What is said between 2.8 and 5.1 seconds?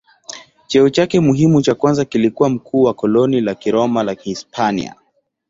wa koloni la Kiroma la Hispania.